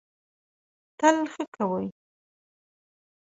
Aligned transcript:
تل 0.99 1.17
ښه 1.33 1.43
کوی. 1.55 1.85